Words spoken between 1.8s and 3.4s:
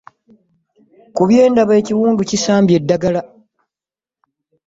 ekiwundu kisambye edagala.